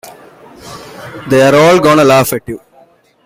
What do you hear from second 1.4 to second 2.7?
All Gonna Laugh at You!